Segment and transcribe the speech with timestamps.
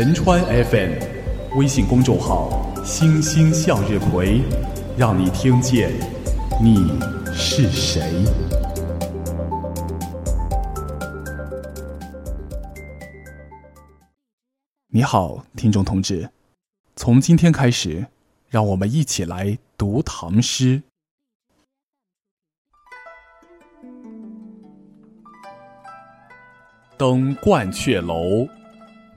[0.00, 0.92] 陈川 FM，
[1.58, 4.42] 微信公众号“星星向日葵”，
[4.96, 5.90] 让你听见
[6.62, 6.88] 你
[7.34, 8.00] 是谁。
[14.86, 16.30] 你好，听众同志，
[16.94, 18.06] 从今天开始，
[18.48, 20.80] 让我们一起来读唐诗。
[26.96, 28.46] 登鹳雀楼，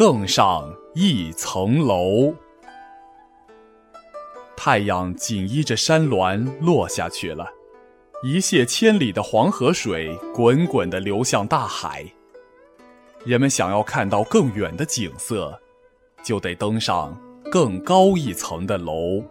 [0.00, 2.34] 更上一层楼。
[4.56, 7.46] 太阳紧依着山峦落下去了，
[8.24, 12.02] 一泻千里的黄河水滚滚地流向大海。
[13.26, 15.60] 人们想要看到更远的景色，
[16.22, 17.14] 就得登上
[17.52, 18.94] 更高一层的楼。《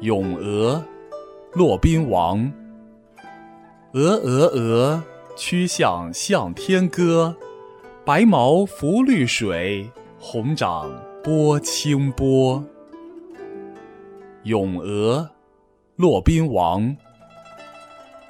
[0.00, 0.84] 咏鹅》
[1.56, 2.52] 骆宾王。
[3.94, 5.04] 鹅鹅鹅，
[5.36, 7.36] 曲项向天歌。
[8.04, 10.90] 白毛浮绿水，红掌
[11.22, 12.58] 拨清波。
[14.42, 15.18] 《咏鹅》
[15.94, 16.96] 骆宾王。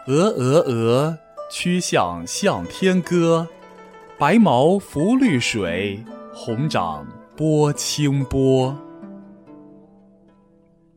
[0.07, 1.19] 鹅鹅鹅，
[1.51, 3.49] 曲项向天歌。
[4.19, 6.05] 白毛浮绿水，
[6.35, 8.77] 红掌拨清波。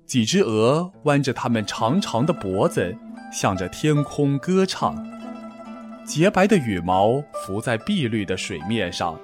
[0.06, 2.94] 几只鹅弯着它们长长的脖子，
[3.32, 4.96] 向着天空歌唱。
[6.06, 9.20] 洁白的羽毛浮在碧绿的水面上，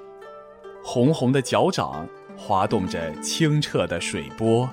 [0.84, 4.70] 红红的脚掌滑动着清澈的水波。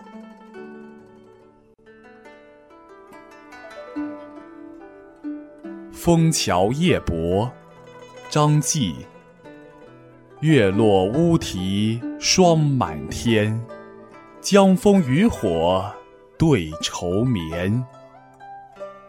[5.93, 7.47] 《枫桥夜泊》
[8.29, 8.95] 张继。
[10.41, 13.63] 月落乌啼霜满天，
[14.41, 15.93] 江枫渔火。
[16.39, 17.85] 对愁眠。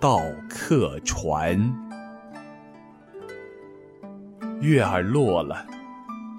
[0.00, 1.58] 到客船。
[4.60, 5.66] 月儿落了，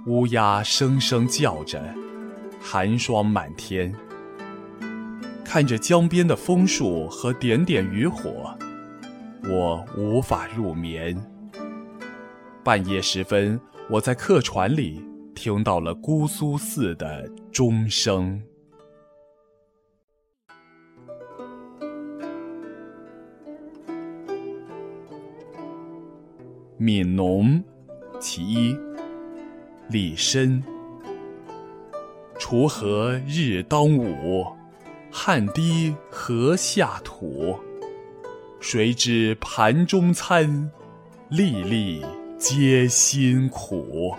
[0.06, 1.82] 乌鸦声声叫着，
[2.62, 3.94] 寒霜满天。
[5.44, 8.56] 看着江边的枫树和点点渔火，
[9.50, 11.16] 我无法入眠。
[12.64, 15.04] 半夜时分，我在客船里
[15.34, 18.40] 听到了姑苏寺的钟声。
[26.80, 27.64] 《悯农》
[28.20, 28.78] 其一，
[29.90, 30.62] 李绅。
[32.38, 34.46] 锄禾日当午，
[35.12, 37.58] 汗滴禾下土。
[38.60, 40.70] 谁知盘中餐，
[41.30, 42.06] 粒粒
[42.38, 44.16] 皆辛苦。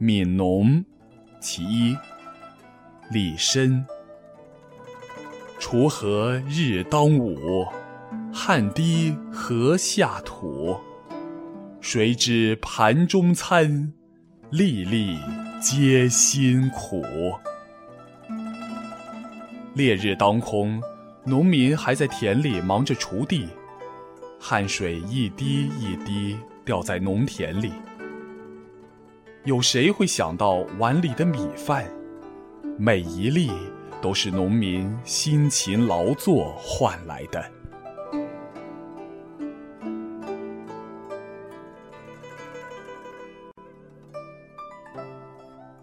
[0.04, 0.66] 《悯农》
[1.40, 1.96] 其一，
[3.10, 3.82] 李绅。
[5.58, 7.66] 锄禾日当午。
[8.32, 10.78] 汗滴禾下土，
[11.80, 13.92] 谁知盘中餐，
[14.50, 15.18] 粒粒
[15.60, 17.02] 皆辛苦。
[19.74, 20.80] 烈日当空，
[21.24, 23.48] 农民还在田里忙着锄地，
[24.38, 27.72] 汗水一滴一滴掉在农田里。
[29.44, 31.84] 有谁会想到碗里的米饭，
[32.78, 33.50] 每一粒
[34.00, 37.44] 都是农民辛勤劳作换来的？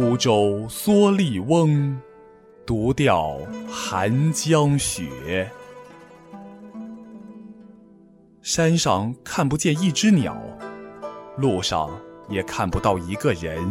[0.00, 2.00] 孤舟蓑笠翁，
[2.64, 3.36] 独钓
[3.68, 5.46] 寒江雪。
[8.40, 10.42] 山上看不见一只鸟，
[11.36, 11.90] 路上
[12.30, 13.62] 也看不到一个人。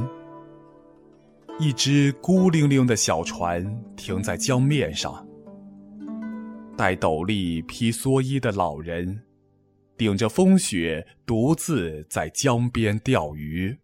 [1.58, 5.28] 一只孤零零的小船停在江面上，
[6.78, 9.20] 戴斗笠、披蓑衣的老人，
[9.98, 13.76] 顶着风雪，独自在江边钓鱼。